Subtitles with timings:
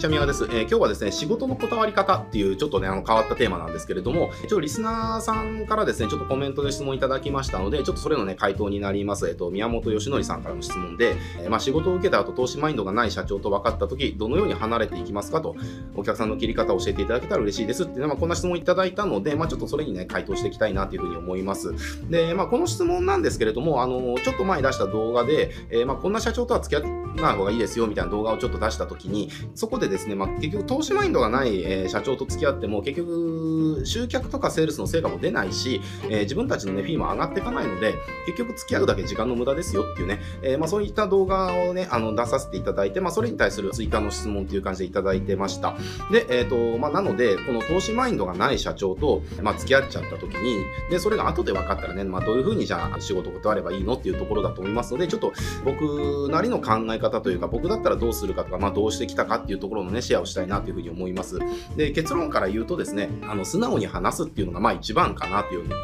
[0.00, 0.44] ちは、です。
[0.44, 9.28] えー、今日はですね、仕事の断り方っていうちょっとね、あの変わったテーマなんですけれども、ちょっとリスナーさんからですね、ちょっとコメントで質問いただきましたので、ちょっとそれのね、回答になります。
[9.28, 15.54] えっ、と、宮本義則さんからの質問で、えー、まあ、仕事を受けた後、投資マインドがない社長と分かったとき、どのように離れていきますかと、
[15.94, 21.74] お客さんの切り方を教えていただけたら嬉しいですっていう、まあ、こんな質問いただいたので、まあ、ちょっとそれにね、回答していきたいなというふうに思います。
[22.08, 37.94] で、まあ、この質問なんですけれども、あの、ちょっと前出した動画で、え、まあ、こんな社長とは付き合わない方がいいですよみたいな動画をちょっと出したときに、そこでですね、まあ、結局投資マインドがない、えー、社長と付き合っても結局集客とかセールスの成果も出ないし、えー、自分たちのね、フィーも上がっていかないので、
[38.26, 45.76] 結局付き合うだけ時間の無駄ですよっていうね、えー、まあ、そういった動画をね、あの出させていただいて、まあ、それに対する追加の質問っていう感じでいただいてました。
[46.10, 55.32] で、えっ、と、まあ、なので、この投資マインドがない社長と、まあ、付き合っちゃった時に、で、それが後で分かったらね、まあ、どういうふうにじゃあ仕事を断ればいいのっていうところだと思いますので、ちょっと
[55.64, 61.38] 僕なりの考え方というか、僕だったらどうするかとか、まあ、どうしてきたかっていうところのね、シェアをしたいなというふうに思います。
[61.76, 65.74] で、結論から言うとですね、あの、素直に話すっていうのが、まあ一番かなというふうに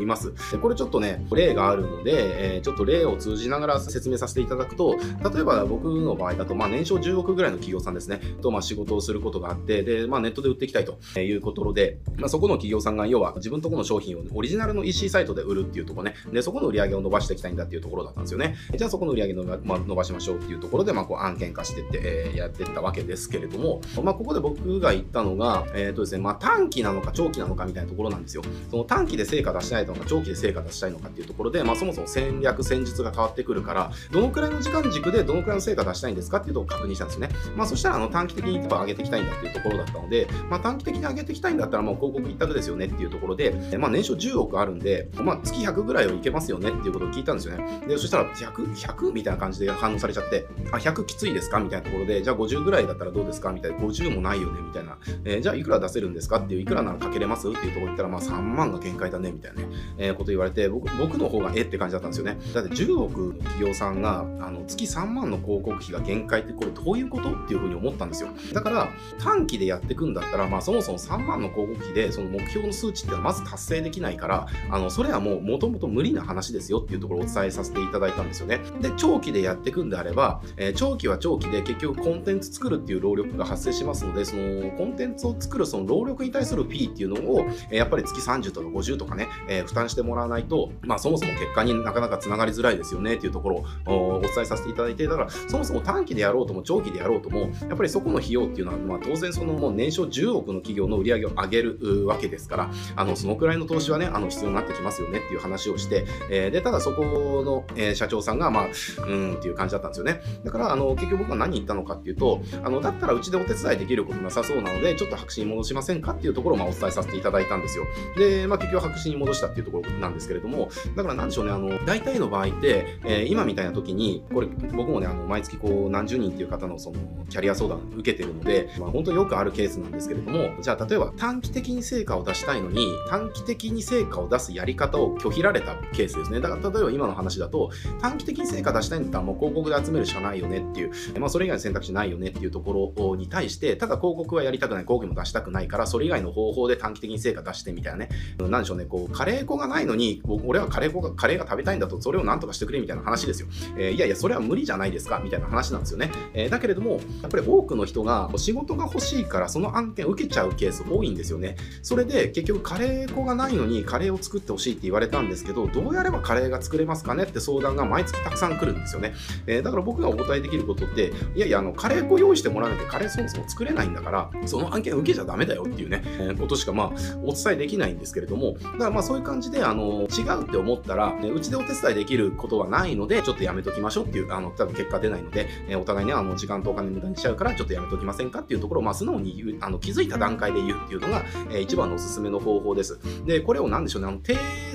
[0.00, 0.32] います。
[0.52, 4.96] で、これちょっとね、例があるので、えー、ちょっと例を通じながら説明させていただくと、
[5.32, 18.56] 例えば僕の場合だと、まあ年商10億ぐらいの企業さんですね、と、まあ仕事をすることがあって、で、まあネットで売っていきたいということで、まあそこの企業さんが要は自分とこの商品をオリジナルの EC サイトで売るっていうところね、で、そこの売り上げを伸ばしていきたいんだっていうところだったんですよね。
[18.76, 28.42] じゃあそこの売り上げの、まあ、伸ばしましょうっていうところで、まあこう案件化してって、えー、やってったわけですけれども、まあここで僕が言ったのが、えっ、ー、とですね、まあ短期なのか長期なのかみたいなところなんですよ。
[28.70, 37.28] その短期で成果出したいのか長期で成果出したいのかっていうところで、まあそもそも戦略、戦術が変わってくるから、どのくらいの時間軸でどのくらいの成果出したいんですかっていうところを確認したんですね。
[37.56, 47.82] まあそしたらあの短期的に上げていきたいんだっていうところだったので、まあ短期的に上げていきたいんだったらもう広告一択ですよねっていうところで、まあ年商10億あるんで、まあ月100ぐらいはいけますよねっていうことを聞いたんですよね。
[47.86, 57.48] で、そしたら100、100みたいな感じで反応されちゃって、あ、100きついですかみたいなところで、じゃあ50ぐらいだったらどうですかみたいな、50もないよねみたいな、えー、じゃあいくら出せるんですかっていう、いくらならかけれます？
[57.48, 62.38] っていうところ言ったら、まあ3万が限界だねみたいなね、えー、こと言われて、僕僕の方がえって感じだったんですよね。
[62.54, 68.30] だって10億の企業さんが、あの月3万の広告費が限界ってこれどういうことっていうふうに思ったんですよ。
[68.52, 68.88] だから
[69.18, 78.60] 短期でやっていくんだったら、まあそもそも3万の広告費でその目標の数値っていうのはまず達成できないから、あのそれはもうもともと無理な話ですよっていうところをお伝えさせていただいたんですよね。
[78.80, 107.02] で、長期でやっていくんであれば、えー、長期は長期で結局コンテンツ作るっていう労力が発生しますので、そのコンテンツを作るその労力に対するフィーっていうのを、えー、やっぱり月30とか50とかね、えー、負担してもらわないと、まあそもそも結果になかなかつながりづらいですよねっていうところをお伝えさせていただいて、だからそもそも短期でやろうとも長期でやろうとも、やっぱりそこの費用っていうのは、まあ当然そのもう年商10億の企業の売り上げを上げるわけですから、あの、そのくらいの投資はね、あの、必要になってきますよねっていう話をして、えー、で、ただそこ
[107.44, 108.66] の、えー、社長さんが、まあ、
[109.06, 110.20] うんっていう感じだったんですよね。
[110.44, 117.84] だから、あの、結局僕は何言ったのかっていうと、あの、だったらうちでお手伝いできることなさそうなので、ちょっと白紙に戻しませんかっていうところを、まあ、お伝えさせていただいたんですよ。
[118.16, 126.98] で、まあ、結局白紙に戻したっていうところなんですけれども、だからなんでしょうね、あの、大体の場合って、えー、今みたいな時に、これ、僕もね、あの、毎月こう、何十人っていう方のその、
[127.28, 136.40] キャリア相談受けてるので、まあ、本当によくあるケースなんですけれども、じゃあ、例えば短期的に成果を出したいのに、短期的に成果を出すやり方を拒否られたケースですね。
[136.40, 137.70] だから、例えば今の話だと、
[138.00, 148.08] 短期的に成果出したいんだったらもう広告で集めるしかないよねっていう、まあそれ以外の選択肢ないよねっていうところに対して、ただ広告はやりたくない、広告も出したくないから、それ以外の方法で短期的に成果出してみたいなね。
[148.38, 153.48] なんでしょうね、こう、カレー粉がないのに、俺はカレー粉が、カレーが食べたいんだと、それをなんとかしてくれみたいな話ですよ。
[153.76, 156.10] えー、いやいや、それは無理じゃないですかみたいな話なんですよね。
[156.34, 161.56] えー、だけれども、やっぱり多くの人が仕事が欲しいからその案件を受けちゃうケース多いんですよね。
[161.82, 167.24] それで結局カレー粉がないのにカレーを作ってほしいって言われたんですけど、どうやればカレーが作れますかね？
[167.24, 169.14] って相談が毎月たくさん来るんですよね。
[169.46, 192.98] えー、だから僕がお答えできることって、いやいや、あの、カレー粉用意してもらわなきゃカレーそもそも作れないんだから、その案件受けちゃダメだよっていうね、えー、ことしかまあ、お伝えできないんですけれども、だからまあそういう感じで、あの、違うって思ったら、ね、うちでお手伝いできることはないので、ちょっとやめときましょうっていう、あの、多分結果出ないので、え、お互いね、あの、時間とお金無駄にしちゃうから、ちょっとやめときませんかっていうところを、まあ、素直に言う、あの、気づいた段階で言うっていうのが、えー、一番のおすすめの方法です。
[193.26, 194.18] で、これを何でしょうね、あの、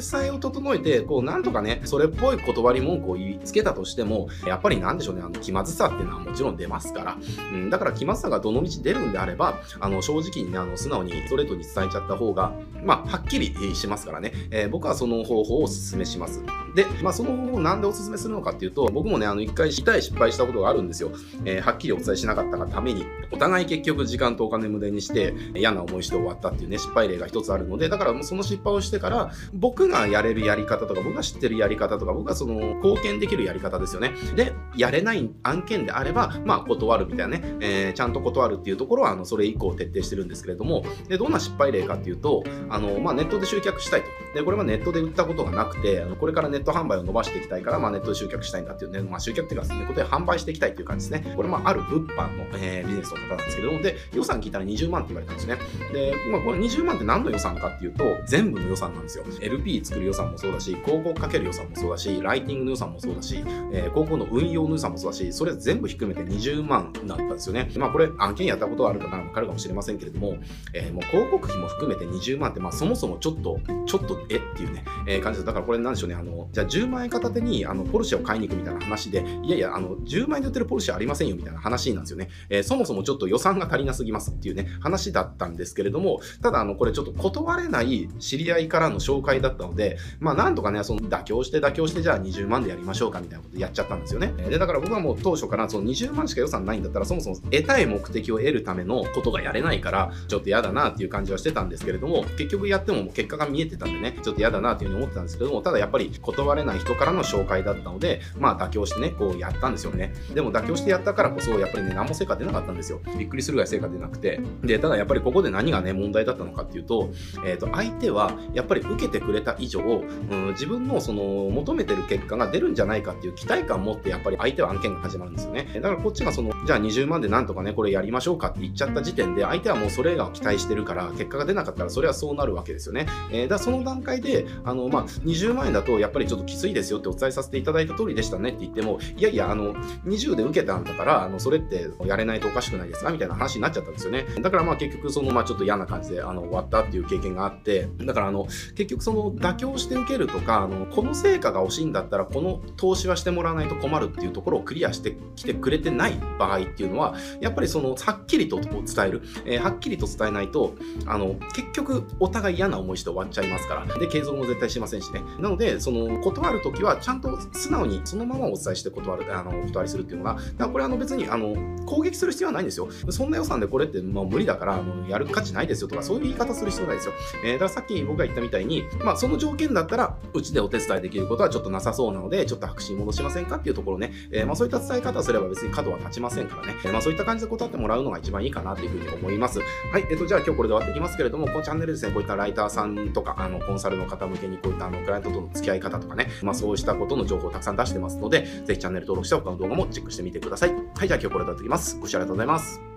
[0.01, 7.17] 裁を整えて、こう、なんとかね、それっぽい断り文句を言いつけたとしても、やっぱり何でしょうね、あの、気まずさっていうのはもちろん出ますから、
[7.53, 12.53] うん、だから気まずさがどのみち出るんであれば、あの、正直にね、あの、素直にストレートに伝えちゃった方が、
[12.83, 16.43] まあ、はっきりしますからね、えー、僕はその方法をお勧めします。
[16.75, 21.11] で、まあ、その方法をなんでお勧めするのかっていうと、僕もね、あの、一回痛い失敗したことがあるんですよ。
[21.45, 34.11] えー、はっきりお伝えしなかったがために、お互い結局時間とお金無駄にして嫌な思いして終わったっていうね、失敗例が一つあるので、だからもうその失敗をしてから、僕がやれるやり方とか、僕が知ってるやり方とか、僕がその貢献できるやり方ですよね。
[34.35, 44.07] で、やれない案件であれば、まあ断るみたいなね、えー、ちゃんと断るっていうところは、あの、それ以降徹底してるんですけれども、で、どんな失敗例かっていうと、あの、まあネットで集客したいと。
[44.35, 51.33] で、これはネットで売ったことがなくて、あのこれからネット販売を伸ばしていきたいから、まあネットで集客したいんだっていうね、まあ集客っていうか、そういうことで販売していきたいっていう感じですね。
[51.35, 55.57] これまあある物販の、えー、ビジネスの方なんですけど、で、予算聞いたら20万って言われたんですね。
[55.91, 59.25] で、まあこれ20万って何の予算かっていうと、全部の予算なんですよ。
[59.41, 67.69] LP 作る予算もそうだし、広告かける予算もそうだし、ライティングの予算もそうだし、えー、広告の運用の予算もそうだし、それ全部含めて20万だったんですよね。
[67.77, 70.37] まあこれ案件やったことはある方わかるかもしれませんけれども、
[70.73, 75.45] えー、もう広告費も含めて20万って、まあそもそもちょっと、ちょっとえっていうね、えー、感じです。
[75.45, 82.29] だからこれなんでしょうね、あの、じゃあ10万円片手にあのポルシェを買いに行くみたいな話で、いやいや、あの、10万円で売ってるポルシェありませんよみたいな話なんですよね。
[82.49, 94.33] えー、そもそもちょっと予算が足りなすぎますっていうね、話だったんですけれども、ただあの、これちょっと断れない知り合いからの紹介だったので、まあなんとかね、その妥協して妥協してじゃあ20万でやりましょうかみたいなことやっちゃったんですよね。
[94.49, 110.13] で、だから僕はもう当初からその20万しか予算ないんだったら、そもそも得たい目的を得るためのことがやれないから、ちょっと嫌だなっていう感じはしてたんですけれども、結局やっても結果が見えてたんでね、ちょっと嫌だなっていうふうに思ってたんですけども、ただやっぱり断れない人からの紹介だったので、まあ妥協してね、こうやったんですよね。
[110.33, 112.92] でも妥協してやったからこそ、やっぱりね、何も成果出なかったんですよ。
[113.17, 114.39] びっくりするぐらい成果出なくて。
[114.63, 117.09] で、ただやっぱりここで何がね、問題だったのかっていうと、
[117.45, 125.69] えっ、ー、と、相手はやっぱり受けてくれた以上、うん、自分のその求めてる結果が出るんじゃないかっていう期待感を持ってやっぱり相手は案件が始まるんですよね。
[125.75, 133.07] だからこっちがその、じゃあ20万でなんとかね、これやりましょうかって言っちゃった時点で、相手はもうそれが期待してるから、結果が出なかったらそれはそうなるわけですよね。
[133.31, 139.73] えー、だからその段階で、あの、まあ、20万円だとやっぱりちょっときついですよってお伝えさせていただいた通りでしたねって言っても、いやいや、あの、
[140.05, 143.11] 20で受けたんだから、あの、それってやれないとおかしくないですか？
[143.11, 144.25] みたいな話になっちゃったんですよね。
[144.41, 148.45] だからまあ結局その、まあちょっと嫌な感じで、あの、終わったっていう経験があって、だからあの、
[148.75, 158.73] 結局その妥協して受けるとか、あの、この成果が欲しいんだったら、この投資はしてもらわないと困るっていうところをクリアしてきてくれてない場合っていうのは、やっぱりその、はっきりと伝
[159.07, 159.21] える。
[159.45, 160.75] えー、はっきりと伝えないと、
[161.05, 163.97] あの、結局お互い嫌な思いして終わっちゃいますから。
[163.97, 165.21] で、継続も絶対しませんしね。
[165.39, 171.55] なので、その、断るときはちゃんと素直にそのままお伝えして断る、あの、お断りするっていうのが、だからこれあの別に、あの、
[171.85, 172.89] 攻撃する必要はないんですよ。
[173.09, 177.13] そんな予算でこれってもう無理だから、あのやる価値ないですよとか、そういう言い方する必要ないですよ。
[177.43, 189.59] えー、だからさっき僕が言ったみたいに、まあ、その条件だったら、うちでお手伝いできることはちょっとなさそうなので、ちょっと白紙戻しませんかっていうところね、えー、まあ、そういった伝え方をすれば別に角は立ちませんからね、えー、まあ、そういった感じで断ってもらうのが一番いいかなというふうに思います。
[189.59, 200.73] はい、えっ、と、じゃあ今日これで終わっていきますけれども、このチャンネルですね、こういったライターさんとか、あの、コンサルの方向けにこういったあの、クライアントとの付き合い方とかね、まあ、そうしたことの情報をたくさん出してますので、ぜひチャンネル登録して他の動画もチェックしてみてください。
[200.73, 201.97] はい、じゃあ今日これで終わっていきます。
[201.99, 202.62] ご視聴ありがとうございます。
[202.63, 202.92] ます。